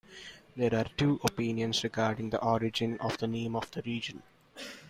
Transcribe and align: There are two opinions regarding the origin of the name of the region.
There 0.55 0.73
are 0.73 0.87
two 0.97 1.19
opinions 1.23 1.83
regarding 1.83 2.31
the 2.31 2.41
origin 2.43 2.99
of 2.99 3.19
the 3.19 3.27
name 3.27 3.55
of 3.55 3.69
the 3.69 3.83
region. 3.83 4.23